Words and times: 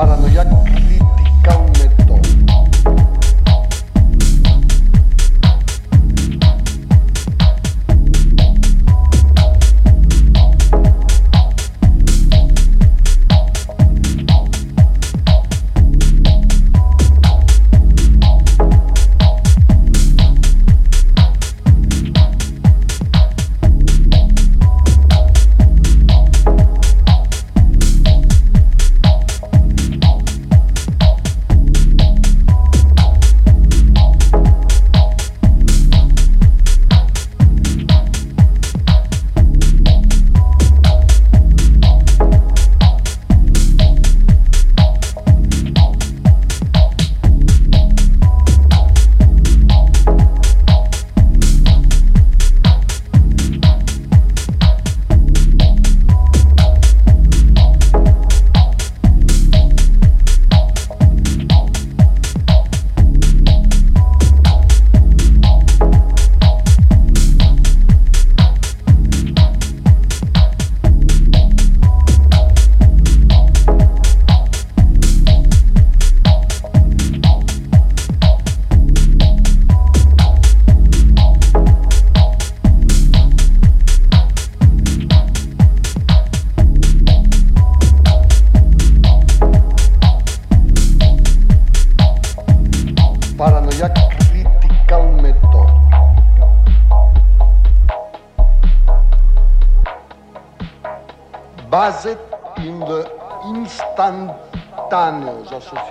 paranoiaco. 0.00 0.89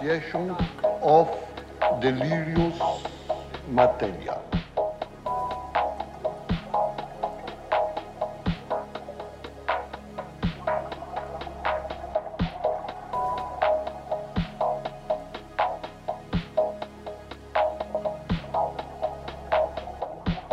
Association 0.09 0.49
of 1.03 1.29
delirious 2.01 2.79
material. 3.69 4.45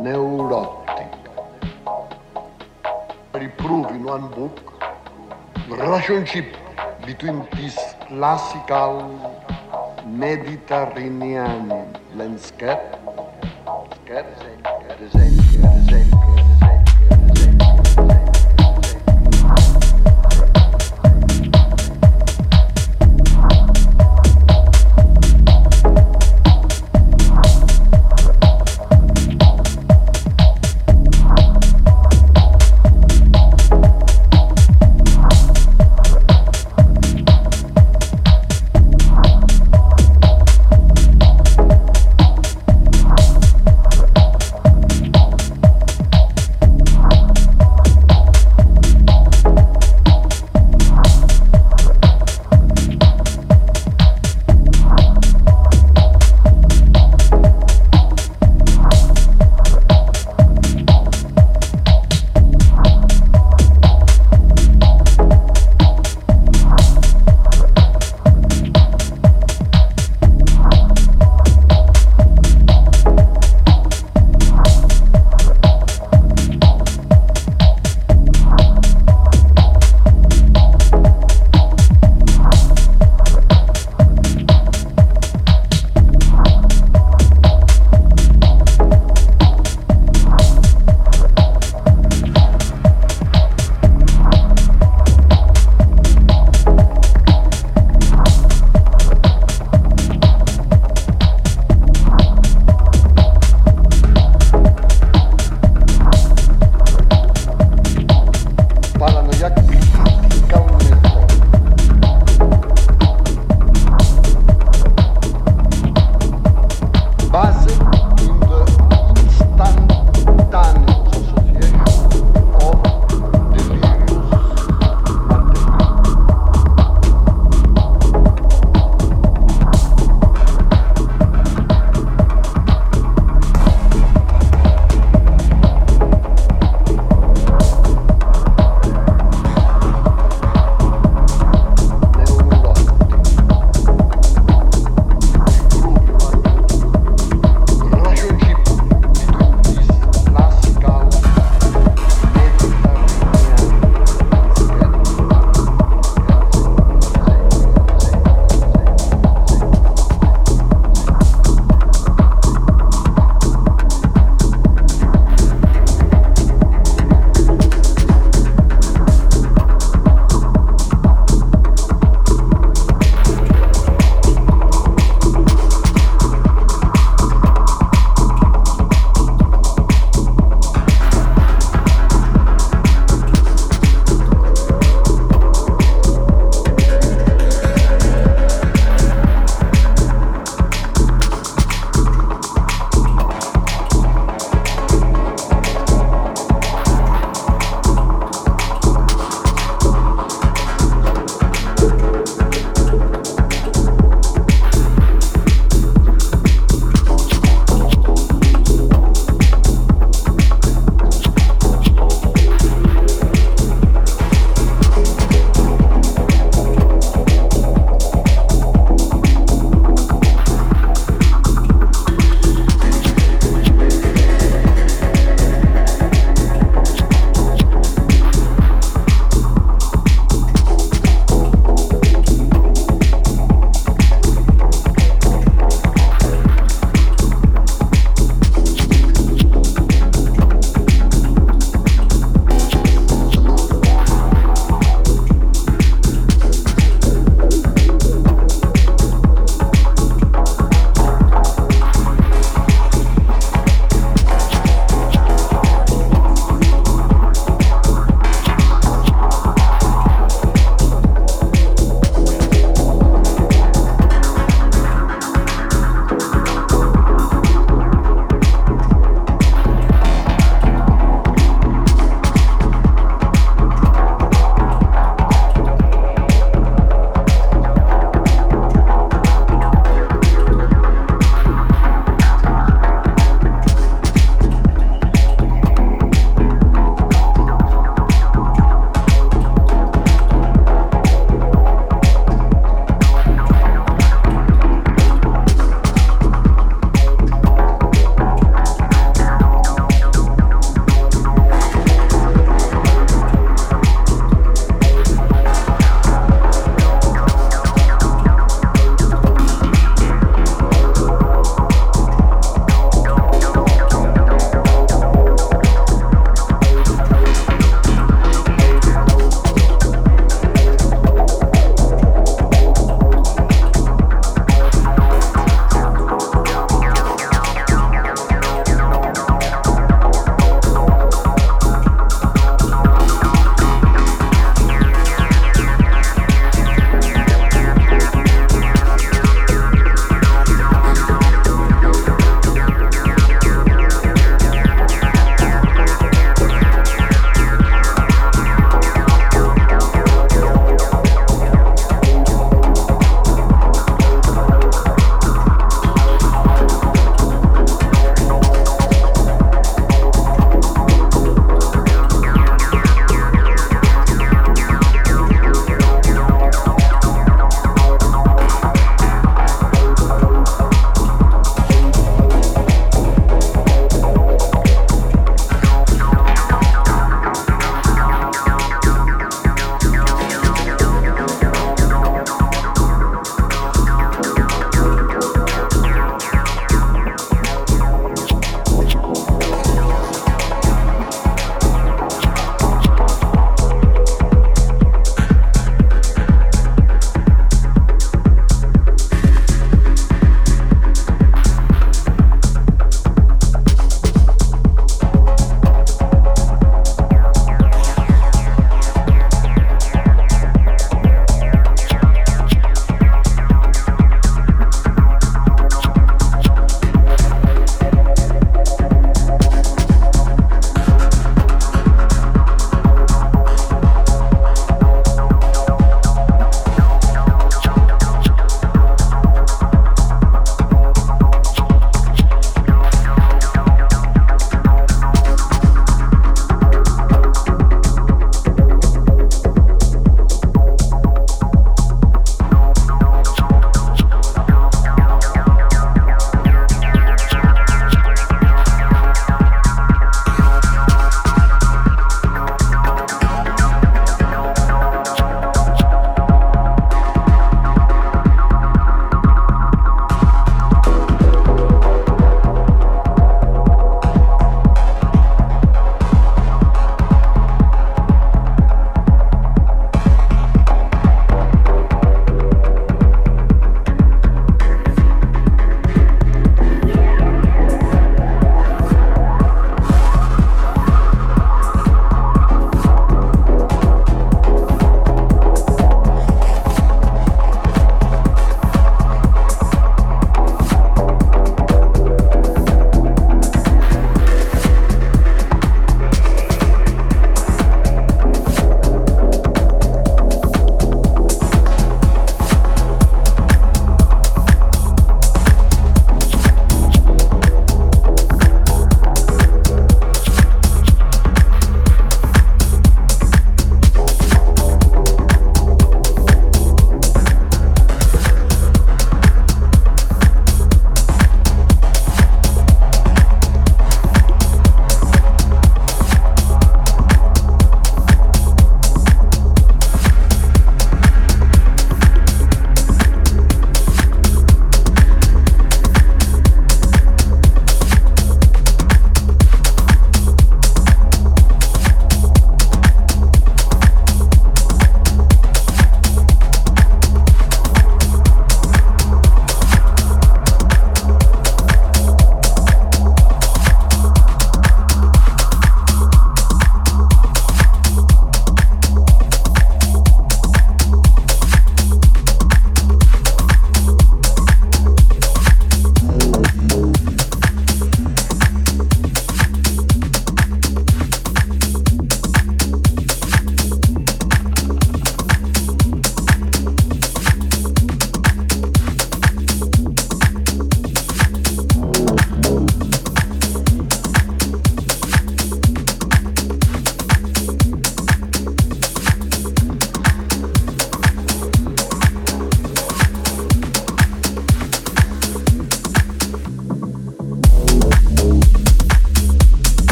neurotic. 0.00 1.10
Reprove 3.34 3.90
in 3.90 4.04
one 4.04 4.28
book 4.30 4.56
the 5.68 5.76
relationship 5.76 6.56
between 7.04 7.46
this 7.56 7.76
classical 8.06 9.27
Mediterranean 10.18 11.86
landscape, 12.18 12.82
eh? 14.10 14.67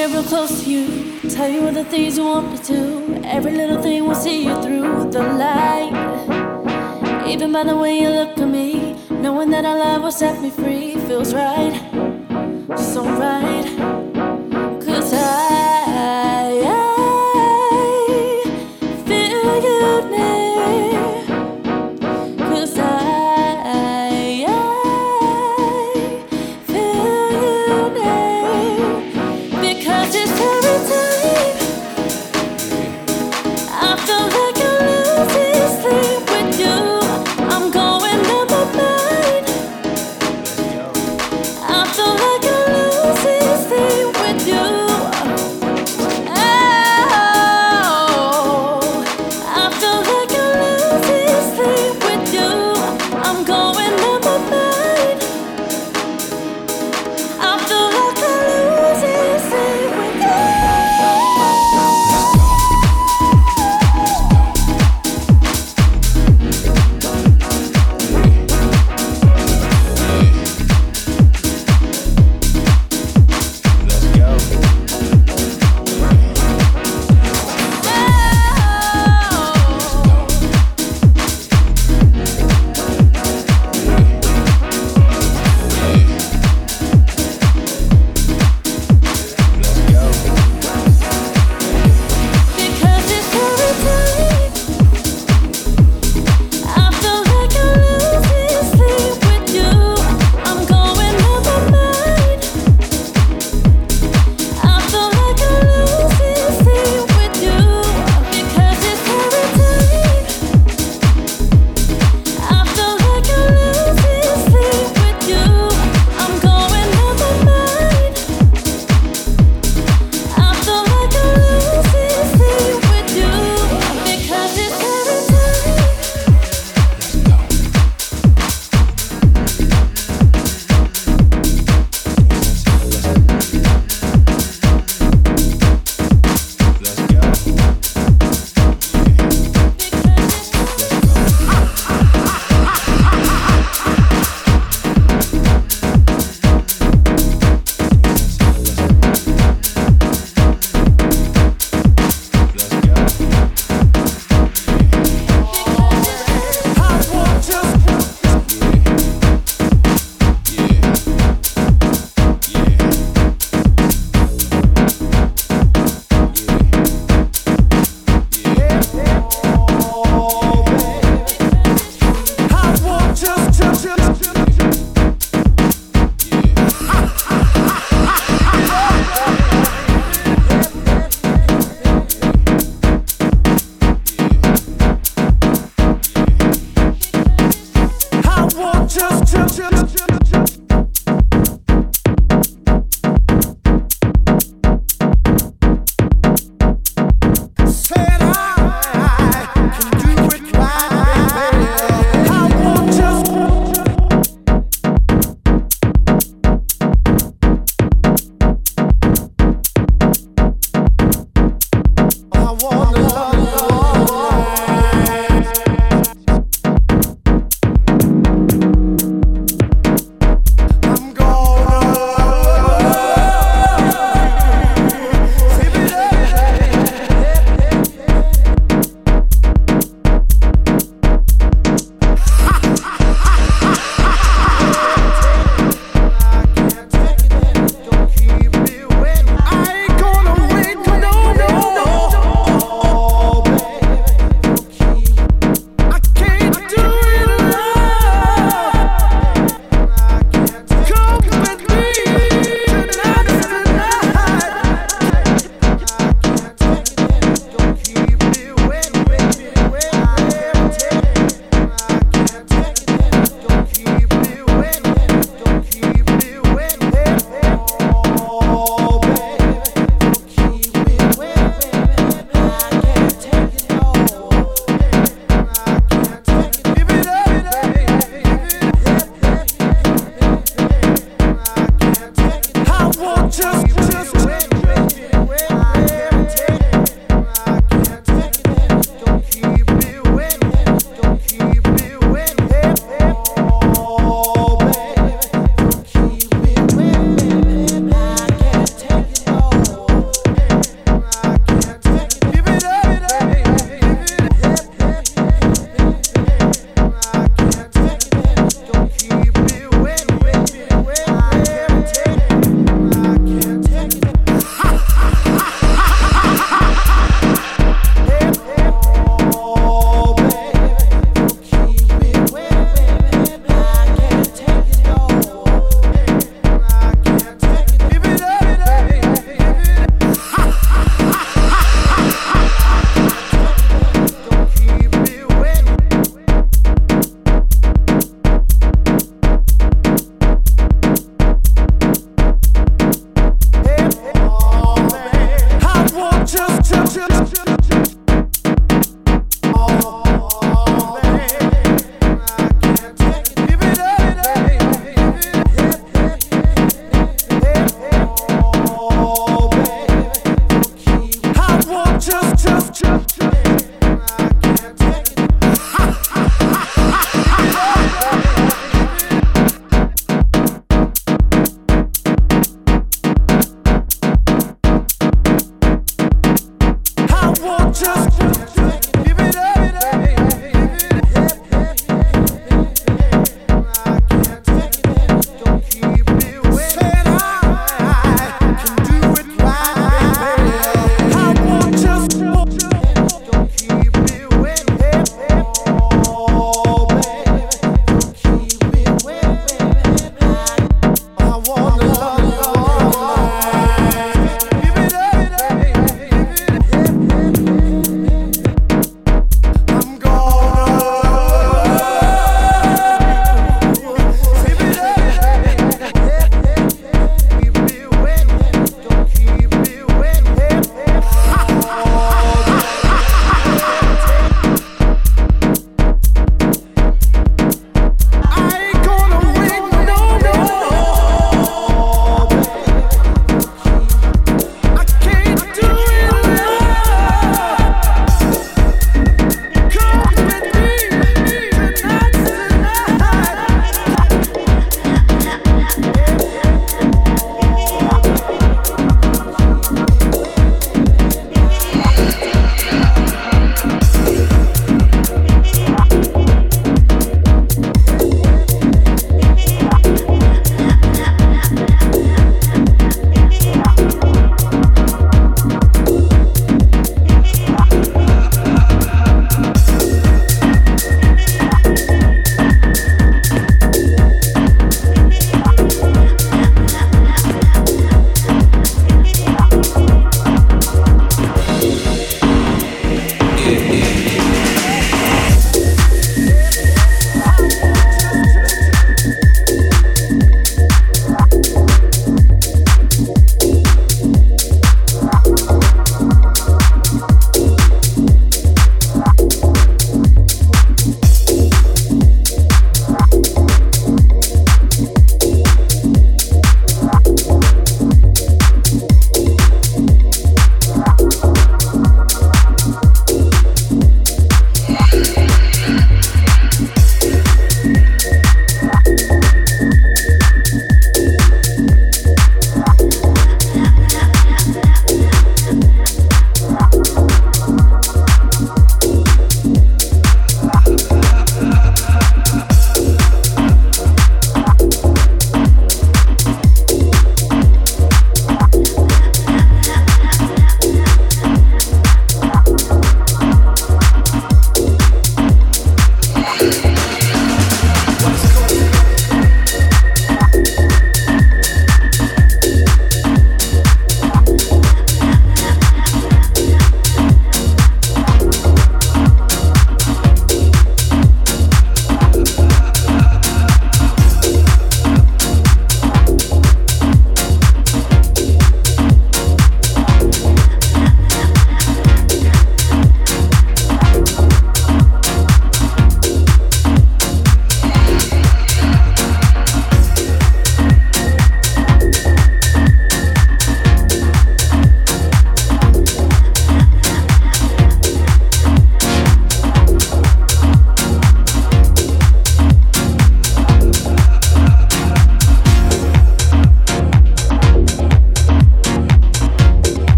get 0.00 0.12
real 0.12 0.22
close 0.22 0.64
to 0.64 0.70
you. 0.70 1.20
Tell 1.28 1.50
you 1.50 1.66
all 1.66 1.72
the 1.72 1.84
things 1.84 2.16
you 2.16 2.24
want 2.24 2.52
me 2.52 2.58
to. 2.70 3.20
Every 3.22 3.52
little 3.52 3.82
thing 3.82 4.06
will 4.06 4.14
see 4.14 4.46
you 4.46 4.54
through 4.62 5.10
the 5.10 5.22
light. 5.42 5.92
Even 7.28 7.52
by 7.52 7.64
the 7.64 7.76
way 7.76 8.00
you 8.00 8.08
look 8.08 8.38
at 8.38 8.48
me, 8.48 8.96
knowing 9.10 9.50
that 9.50 9.66
our 9.66 9.78
love 9.78 10.02
will 10.02 10.10
set 10.10 10.40
me 10.40 10.48
free 10.48 10.94
feels 11.06 11.34
right. 11.34 11.74
So 12.78 13.04
right. 13.04 13.99